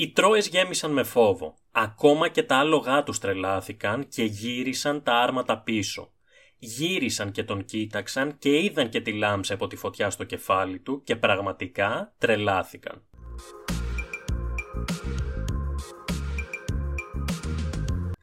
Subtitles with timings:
[0.00, 1.54] Οι Τρόες γέμισαν με φόβο.
[1.70, 6.12] Ακόμα και τα άλογά τους τρελάθηκαν και γύρισαν τα άρματα πίσω.
[6.58, 11.02] Γύρισαν και τον κοίταξαν και είδαν και τη λάμψη από τη φωτιά στο κεφάλι του
[11.02, 13.02] και πραγματικά τρελάθηκαν.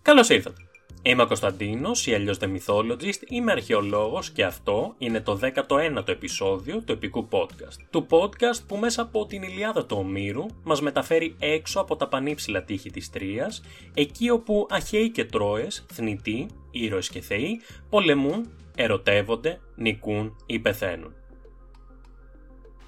[0.01, 0.66] Καλώς ήρθατε.
[1.07, 6.81] Είμαι ο Κωνσταντίνος, ή αλλιώ The Mythologist, είμαι αρχαιολόγος και αυτό είναι το 19ο επεισόδιο
[6.81, 7.77] του επικού podcast.
[7.89, 12.63] Του podcast που μέσα από την Ηλιάδα του Ομήρου μας μεταφέρει έξω από τα πανύψηλα
[12.63, 20.35] τείχη της Τρίας, εκεί όπου Αχαίοι και Τρόε, θνητοί, ήρωες και θεοί, πολεμούν, ερωτεύονται, νικούν
[20.45, 21.16] ή πεθαίνουν.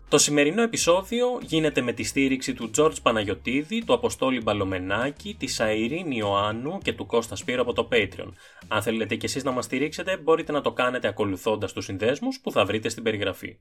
[0.10, 6.18] Το σημερινό επεισόδιο γίνεται με τη στήριξη του George Παναγιωτίδη, του Αποστόλη Μπαλομενάκη, της Αϊρίνη
[6.18, 8.32] Ιωάννου και του Κώστα Σπύρο από το Patreon.
[8.68, 12.52] Αν θέλετε και εσείς να μας στηρίξετε, μπορείτε να το κάνετε ακολουθώντας τους συνδέσμους που
[12.52, 13.58] θα βρείτε στην περιγραφή.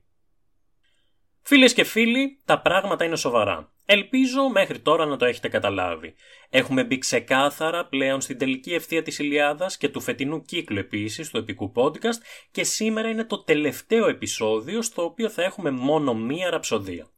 [1.51, 3.71] Φίλες και φίλοι, τα πράγματα είναι σοβαρά.
[3.85, 6.13] Ελπίζω μέχρι τώρα να το έχετε καταλάβει.
[6.49, 11.37] Έχουμε μπει ξεκάθαρα πλέον στην τελική ευθεία της Ηλιάδας και του φετινού κύκλου επίσης του
[11.37, 17.09] επικού podcast και σήμερα είναι το τελευταίο επεισόδιο στο οποίο θα έχουμε μόνο μία ραψοδία.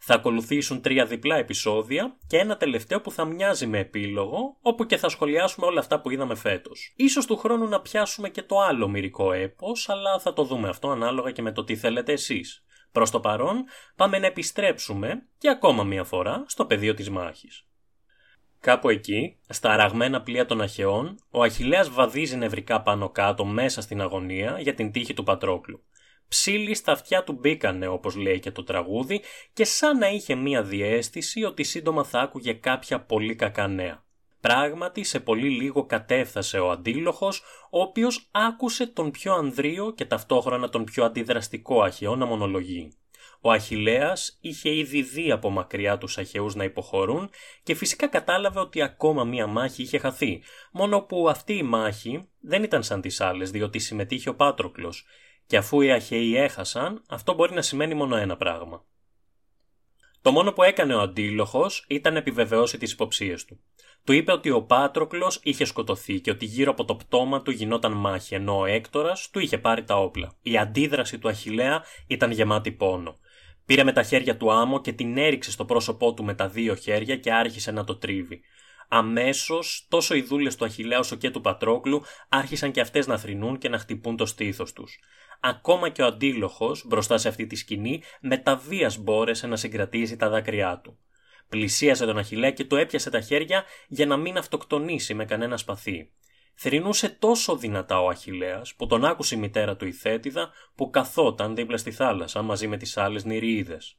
[0.00, 4.96] Θα ακολουθήσουν τρία διπλά επεισόδια και ένα τελευταίο που θα μοιάζει με επίλογο, όπου και
[4.96, 6.92] θα σχολιάσουμε όλα αυτά που είδαμε φέτος.
[6.96, 10.90] Ίσως του χρόνου να πιάσουμε και το άλλο μυρικό έπος, αλλά θα το δούμε αυτό
[10.90, 12.64] ανάλογα και με το τι θέλετε εσείς.
[12.94, 13.64] Προς το παρόν
[13.96, 17.66] πάμε να επιστρέψουμε και ακόμα μία φορά στο πεδίο της μάχης.
[18.60, 24.00] Κάπου εκεί, στα αραγμένα πλοία των Αχαιών, ο Αχιλέας βαδίζει νευρικά πάνω κάτω μέσα στην
[24.00, 25.84] αγωνία για την τύχη του Πατρόκλου.
[26.28, 29.22] Ψήλοι στα αυτιά του μπήκανε όπως λέει και το τραγούδι
[29.52, 34.04] και σαν να είχε μία διέστηση ότι σύντομα θα άκουγε κάποια πολύ κακά νέα.
[34.44, 40.68] Πράγματι σε πολύ λίγο κατέφθασε ο αντίλοχος, ο οποίος άκουσε τον πιο ανδρείο και ταυτόχρονα
[40.68, 42.92] τον πιο αντιδραστικό Αχαιό να μονολογεί.
[43.40, 47.30] Ο Αχιλέας είχε ήδη δει από μακριά τους Αχαιούς να υποχωρούν
[47.62, 52.62] και φυσικά κατάλαβε ότι ακόμα μία μάχη είχε χαθεί, μόνο που αυτή η μάχη δεν
[52.62, 55.04] ήταν σαν τις άλλες διότι συμμετείχε ο Πάτροκλος
[55.46, 58.84] και αφού οι Αχαιοί έχασαν αυτό μπορεί να σημαίνει μόνο ένα πράγμα.
[60.24, 63.60] Το μόνο που έκανε ο αντίλοχος ήταν να επιβεβαιώσει τις υποψίες του.
[64.04, 67.92] Του είπε ότι ο Πάτροκλος είχε σκοτωθεί και ότι γύρω από το πτώμα του γινόταν
[67.92, 70.34] μάχη, ενώ ο Έκτορας του είχε πάρει τα όπλα.
[70.42, 73.18] Η αντίδραση του Αχηλέα ήταν γεμάτη πόνο.
[73.66, 76.74] Πήρε με τα χέρια του άμμο και την έριξε στο πρόσωπό του με τα δύο
[76.74, 78.40] χέρια και άρχισε να το τρίβει.
[78.88, 83.58] Αμέσως, τόσο οι δούλες του Αχηλέα όσο και του Πατρόκλου άρχισαν και αυτές να θρυνούν
[83.58, 84.98] και να χτυπούν το στήθος τους.
[85.40, 90.16] Ακόμα και ο αντίλοχος, μπροστά σε αυτή τη σκηνή, με τα βίας μπόρεσε να συγκρατήσει
[90.16, 90.98] τα δάκρυά του.
[91.54, 96.10] Πλησίασε τον Αχιλέα και του έπιασε τα χέρια για να μην αυτοκτονήσει με κανένα σπαθί.
[96.54, 101.54] Θρυνούσε τόσο δυνατά ο Αχιλέας που τον άκουσε η μητέρα του η Θέτιδα που καθόταν
[101.54, 103.98] δίπλα στη θάλασσα μαζί με τις άλλες νηριίδες.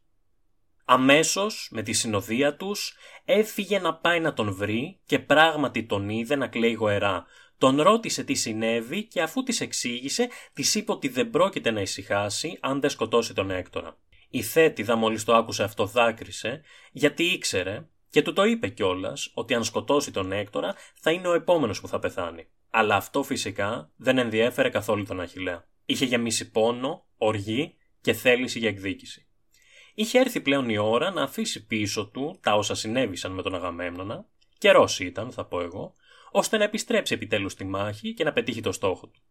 [0.85, 2.95] Αμέσως, με τη συνοδεία τους,
[3.25, 7.25] έφυγε να πάει να τον βρει και πράγματι τον είδε να κλαίει γοερά.
[7.57, 12.57] Τον ρώτησε τι συνέβη και αφού της εξήγησε, της είπε ότι δεν πρόκειται να ησυχάσει
[12.61, 13.97] αν δεν σκοτώσει τον Έκτορα.
[14.29, 19.53] Η Θέτιδα μόλις το άκουσε αυτό δάκρυσε, γιατί ήξερε και του το είπε κιόλας ότι
[19.53, 22.47] αν σκοτώσει τον Έκτορα θα είναι ο επόμενος που θα πεθάνει.
[22.69, 25.67] Αλλά αυτό φυσικά δεν ενδιέφερε καθόλου τον Αχιλέα.
[25.85, 29.27] Είχε γεμίσει πόνο, οργή και θέληση για εκδίκηση.
[29.93, 34.25] Είχε έρθει πλέον η ώρα να αφήσει πίσω του τα όσα συνέβησαν με τον Αγαμέμνονα,
[34.57, 35.95] καιρός ήταν, θα πω εγώ,
[36.31, 39.21] ώστε να επιστρέψει επιτέλους στη μάχη και να πετύχει το στόχο του.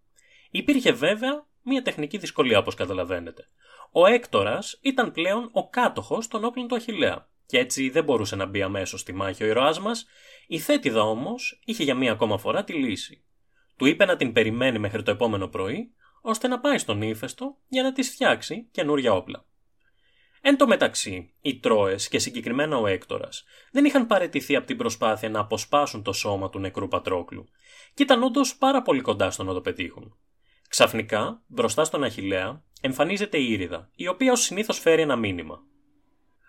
[0.51, 3.49] Υπήρχε βέβαια μια τεχνική δυσκολία όπως καταλαβαίνετε.
[3.93, 8.47] Ο Έκτορας ήταν πλέον ο κάτοχος των όπλων του Αχηλέα και έτσι δεν μπορούσε να
[8.47, 10.07] μπει αμέσως στη μάχη ο ηρωά μας.
[10.47, 13.25] Η Θέτιδα όμως είχε για μία ακόμα φορά τη λύση.
[13.77, 17.83] Του είπε να την περιμένει μέχρι το επόμενο πρωί, ώστε να πάει στον ύφεστο για
[17.83, 19.47] να της φτιάξει καινούρια όπλα.
[20.41, 25.29] Εν τω μεταξύ, οι Τρόες και συγκεκριμένα ο Έκτορας δεν είχαν παρετηθεί από την προσπάθεια
[25.29, 27.49] να αποσπάσουν το σώμα του νεκρού Πατρόκλου
[27.95, 30.17] και ήταν όντως πάρα πολύ κοντά στο να το πετύχουν.
[30.75, 35.63] Ξαφνικά, μπροστά στον Αχηλέα, εμφανίζεται η Ήριδα, η οποία ως συνήθως φέρει ένα μήνυμα.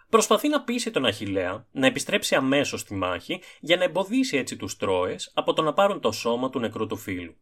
[0.10, 4.78] Προσπαθεί να πείσει τον Αχηλέα να επιστρέψει αμέσως στη μάχη για να εμποδίσει έτσι τους
[4.78, 7.36] Τρόες από το να πάρουν το σώμα του νεκρού του φίλου.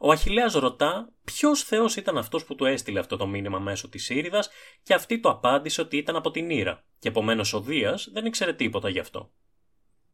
[0.00, 4.08] Ο Αχηλέας ρωτά ποιος Θεός ήταν αυτός που του έστειλε αυτό το μήνυμα μέσω της
[4.08, 4.50] Ήριδας
[4.82, 8.52] και αυτή το απάντησε ότι ήταν από την Ήρα, και επομένως ο Δίας δεν ήξερε
[8.52, 9.32] τίποτα γι' αυτό.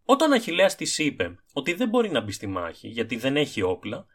[0.04, 3.62] Όταν ο Αχηλέας της είπε ότι δεν μπορεί να μπει στη μάχη γιατί δεν έχει
[3.62, 4.06] όπλα,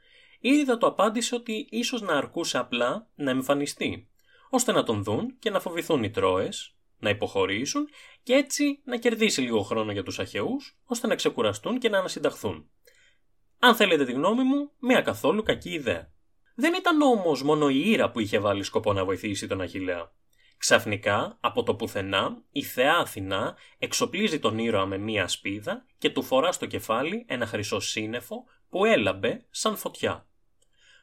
[0.41, 4.09] η Ήριδα του απάντησε ότι ίσως να αρκούσε απλά να εμφανιστεί,
[4.49, 7.89] ώστε να τον δουν και να φοβηθούν οι Τρόες, να υποχωρήσουν
[8.23, 12.69] και έτσι να κερδίσει λίγο χρόνο για τους Αχαιούς, ώστε να ξεκουραστούν και να ανασυνταχθούν.
[13.59, 16.11] Αν θέλετε τη γνώμη μου, μία καθόλου κακή ιδέα.
[16.55, 20.11] Δεν ήταν όμως μόνο η Ήρα που είχε βάλει σκοπό να βοηθήσει τον Αχηλέα.
[20.57, 26.23] Ξαφνικά, από το πουθενά, η θεά Αθηνά εξοπλίζει τον ήρωα με μία σπίδα και του
[26.23, 30.28] φορά στο κεφάλι ένα χρυσό σύννεφο που έλαμπε σαν φωτιά.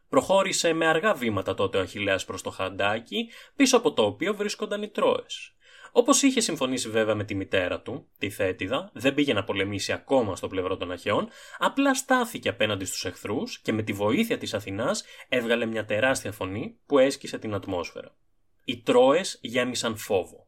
[0.08, 4.82] Προχώρησε με αργά βήματα τότε ο Αχιλέας προς το χαντάκι, πίσω από το οποίο βρίσκονταν
[4.82, 5.56] οι Τρόες.
[5.92, 10.36] Όπως είχε συμφωνήσει βέβαια με τη μητέρα του, τη Θέτιδα, δεν πήγε να πολεμήσει ακόμα
[10.36, 15.04] στο πλευρό των Αχαιών, απλά στάθηκε απέναντι στους εχθρούς και με τη βοήθεια της Αθηνάς
[15.28, 18.16] έβγαλε μια τεράστια φωνή που έσκησε την ατμόσφαιρα.
[18.64, 20.46] Οι Τρόε γέμισαν φόβο.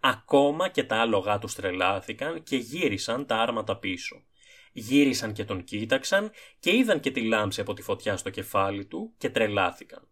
[0.00, 4.22] Ακόμα και τα άλογά τους τρελάθηκαν και γύρισαν τα άρματα πίσω.
[4.78, 9.14] Γύρισαν και τον κοίταξαν και είδαν και τη λάμψη από τη φωτιά στο κεφάλι του
[9.18, 10.08] και τρελάθηκαν.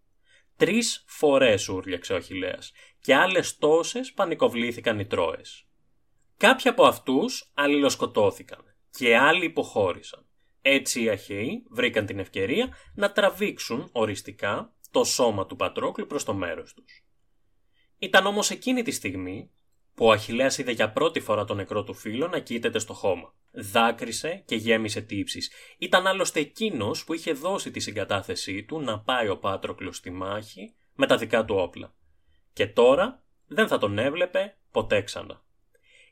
[0.56, 2.58] Τρεις φορές ούρλιαξε ο Αχηλέα
[3.00, 5.40] και άλλες τόσες πανικοβλήθηκαν οι Τρόε.
[6.36, 10.26] Κάποιοι από αυτούς αλληλοσκοτώθηκαν και άλλοι υποχώρησαν.
[10.62, 16.34] Έτσι οι Αχαίοι βρήκαν την ευκαιρία να τραβήξουν οριστικά το σώμα του Πατρόκλου προς το
[16.34, 17.04] μέρος τους.
[17.98, 19.50] Ήταν όμως εκείνη τη στιγμή
[19.94, 23.34] που ο Αχιλέας είδε για πρώτη φορά τον νεκρό του φίλο να κοίταται στο χώμα.
[23.50, 25.50] Δάκρυσε και γέμισε τύψεις.
[25.78, 30.74] Ήταν άλλωστε εκείνος που είχε δώσει τη συγκατάθεσή του να πάει ο Πάτροκλος στη μάχη
[30.94, 31.94] με τα δικά του όπλα.
[32.52, 35.42] Και τώρα δεν θα τον έβλεπε ποτέ ξανά.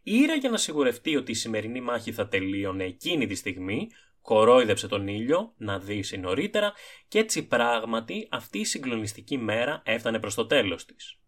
[0.02, 3.88] Η Ήρα για να σιγουρευτεί ότι η σημερινή μάχη θα τελείωνε εκείνη τη στιγμή,
[4.23, 6.73] κορόιδεψε τον ήλιο να δύσει νωρίτερα
[7.08, 11.22] και έτσι πράγματι αυτή η συγκλονιστική μέρα έφτανε προς το τέλος της.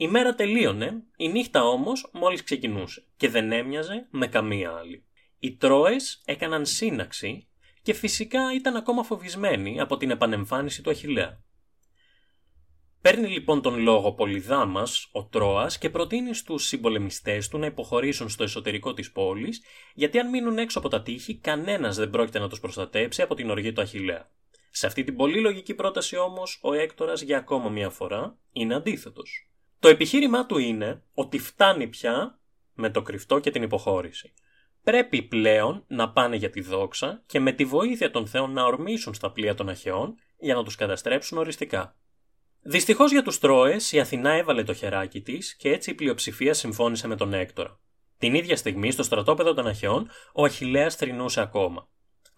[0.00, 5.04] Η μέρα τελείωνε, η νύχτα όμως μόλις ξεκινούσε και δεν έμοιαζε με καμία άλλη.
[5.38, 7.48] Οι Τρόες έκαναν σύναξη
[7.82, 11.42] και φυσικά ήταν ακόμα φοβισμένοι από την επανεμφάνιση του Αχιλέα.
[13.00, 18.42] Παίρνει λοιπόν τον λόγο Πολυδάμας, ο Τρόας, και προτείνει στους συμπολεμιστές του να υποχωρήσουν στο
[18.42, 19.62] εσωτερικό της πόλης,
[19.94, 23.50] γιατί αν μείνουν έξω από τα τείχη, κανένας δεν πρόκειται να τους προστατέψει από την
[23.50, 24.30] οργή του Αχιλέα.
[24.70, 29.49] Σε αυτή την πολύ λογική πρόταση όμως, ο Έκτορας για ακόμα μια φορά είναι αντίθετος.
[29.80, 32.40] Το επιχείρημά του είναι ότι φτάνει πια
[32.74, 34.32] με το κρυφτό και την υποχώρηση.
[34.82, 39.14] Πρέπει πλέον να πάνε για τη δόξα και με τη βοήθεια των θεών να ορμήσουν
[39.14, 41.96] στα πλοία των Αχαιών για να τους καταστρέψουν οριστικά.
[42.62, 47.06] Δυστυχώς για τους Τρόες, η Αθηνά έβαλε το χεράκι της και έτσι η πλειοψηφία συμφώνησε
[47.06, 47.80] με τον Έκτορα.
[48.18, 51.88] Την ίδια στιγμή, στο στρατόπεδο των Αχαιών, ο Αχηλέα θρυνούσε ακόμα.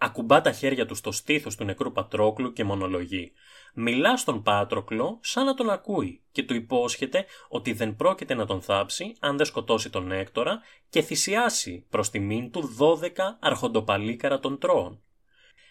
[0.05, 3.33] Ακουμπά τα χέρια του στο στήθος του νεκρού Πατρόκλου και μονολογεί.
[3.75, 8.63] Μιλά στον Πάτροκλο σαν να τον ακούει και του υπόσχεται ότι δεν πρόκειται να τον
[8.63, 13.09] θάψει αν δεν σκοτώσει τον Έκτορα και θυσιάσει προς τιμήν του 12
[13.41, 15.03] αρχοντοπαλίκαρα των Τρώων.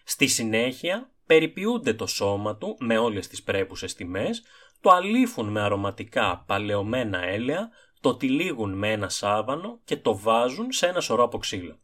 [0.04, 4.44] Στη συνέχεια περιποιούνται το σώμα του με όλες τις πρέπουσες τιμές,
[4.81, 7.69] το αλήφουν με αρωματικά παλαιωμένα έλαια,
[8.01, 11.80] το τυλίγουν με ένα σάβανο και το βάζουν σε ένα σωρό από ξύλα.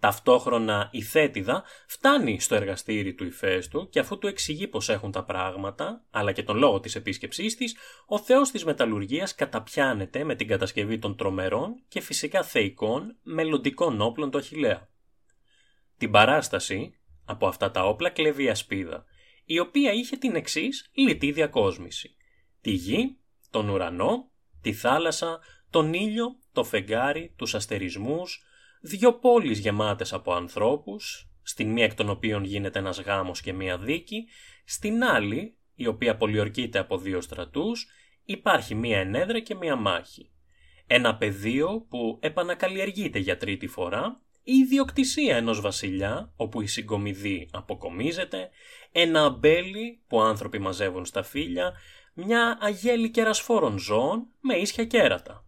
[0.00, 5.24] Ταυτόχρονα η θέτιδα φτάνει στο εργαστήρι του ηφαίστου και αφού του εξηγεί πως έχουν τα
[5.24, 7.76] πράγματα, αλλά και τον λόγο της επίσκεψής της,
[8.06, 14.30] ο θεός της μεταλλουργίας καταπιάνεται με την κατασκευή των τρομερών και φυσικά θεϊκών μελλοντικών όπλων
[14.30, 14.88] του Αχιλέα.
[15.98, 16.94] Την παράσταση
[17.24, 19.04] από αυτά τα όπλα κλέβει η ασπίδα,
[19.44, 22.16] η οποία είχε την εξής λιτή διακόσμηση.
[22.60, 23.18] Τη γη,
[23.50, 24.30] τον ουρανό,
[24.62, 25.40] τη θάλασσα,
[25.70, 28.44] τον ήλιο, το φεγγάρι, τους αστερισμούς,
[28.86, 33.78] δύο πόλεις γεμάτες από ανθρώπους, στην μία εκ των οποίων γίνεται ένας γάμος και μία
[33.78, 34.24] δίκη,
[34.64, 37.86] στην άλλη, η οποία πολιορκείται από δύο στρατούς,
[38.24, 40.30] υπάρχει μία ενέδρα και μία μάχη.
[40.86, 48.50] Ένα πεδίο που επανακαλλιεργείται για τρίτη φορά η ιδιοκτησία ενός βασιλιά, όπου η συγκομιδή αποκομίζεται,
[48.92, 51.72] ένα αμπέλι που άνθρωποι μαζεύουν στα φύλλα,
[52.14, 55.45] μια αγέλη κερασφόρων ζώων με ίσια κέρατα.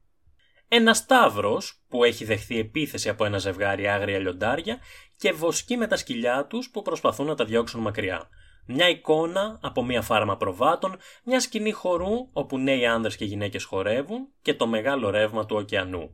[0.68, 4.78] Ένα σταύρος που έχει δεχθεί επίθεση από ένα ζευγάρι άγρια λιοντάρια
[5.16, 8.28] και βοσκή με τα σκυλιά τους που προσπαθούν να τα διώξουν μακριά.
[8.66, 14.28] Μια εικόνα από μια φάρμα προβάτων, μια σκηνή χορού όπου νέοι άνδρες και γυναίκες χορεύουν
[14.42, 16.10] και το μεγάλο ρεύμα του ωκεανού.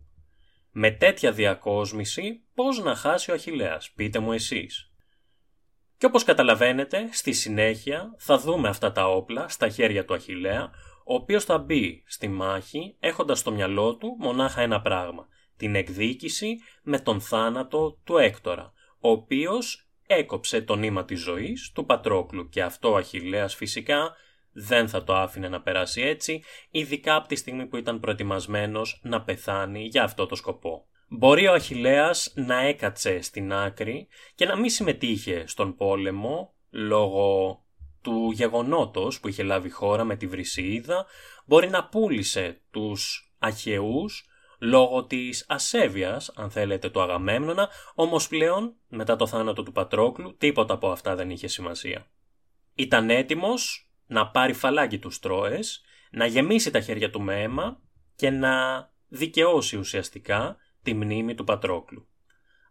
[0.70, 4.92] Με τέτοια διακόσμηση πώς να χάσει ο Αχιλέας, πείτε μου εσείς.
[5.98, 10.70] Και όπως καταλαβαίνετε, στη συνέχεια θα δούμε αυτά τα όπλα στα χέρια του Αχιλέα,
[11.04, 16.58] ο οποίος θα μπει στη μάχη έχοντας στο μυαλό του μονάχα ένα πράγμα, την εκδίκηση
[16.82, 22.62] με τον θάνατο του Έκτορα, ο οποίος έκοψε το νήμα της ζωής του Πατρόκλου και
[22.62, 24.16] αυτό ο Αχιλέας φυσικά
[24.52, 29.22] δεν θα το άφηνε να περάσει έτσι, ειδικά από τη στιγμή που ήταν προετοιμασμένος να
[29.22, 30.86] πεθάνει για αυτό το σκοπό.
[31.08, 37.58] Μπορεί ο Αχιλέας να έκατσε στην άκρη και να μην συμμετείχε στον πόλεμο λόγω
[38.04, 41.06] του γεγονότος που είχε λάβει χώρα με τη Βρυσίδα,
[41.46, 49.16] μπορεί να πούλησε τους Αχαιούς λόγω της ασέβειας, αν θέλετε, του Αγαμέμνονα, όμως πλέον, μετά
[49.16, 52.06] το θάνατο του Πατρόκλου, τίποτα από αυτά δεν είχε σημασία.
[52.74, 57.80] Ήταν έτοιμος να πάρει φαλάκι τους Τρόες, να γεμίσει τα χέρια του με αίμα
[58.16, 58.52] και να
[59.08, 62.08] δικαιώσει ουσιαστικά τη μνήμη του Πατρόκλου.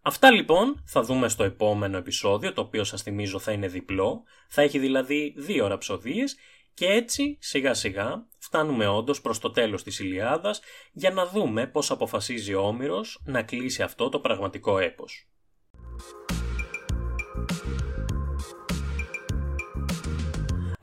[0.05, 4.61] Αυτά λοιπόν θα δούμε στο επόμενο επεισόδιο, το οποίο σας θυμίζω θα είναι διπλό, θα
[4.61, 6.35] έχει δηλαδή δύο ραψοδίες
[6.73, 11.91] και έτσι σιγά σιγά φτάνουμε όντως προς το τέλος της Ηλιάδας για να δούμε πώς
[11.91, 15.27] αποφασίζει ο Όμηρος να κλείσει αυτό το πραγματικό έπος.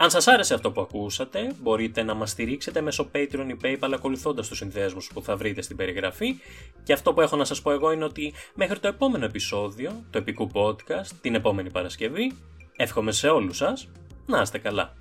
[0.02, 4.48] Αν σας άρεσε αυτό που ακούσατε, μπορείτε να μας στηρίξετε μέσω Patreon ή PayPal ακολουθώντας
[4.48, 6.40] τους συνδέσμους που θα βρείτε στην περιγραφή
[6.82, 10.18] και αυτό που έχω να σας πω εγώ είναι ότι μέχρι το επόμενο επεισόδιο, το
[10.18, 12.32] επικού podcast, την επόμενη Παρασκευή,
[12.76, 13.88] εύχομαι σε όλους σας
[14.26, 14.96] να είστε καλά.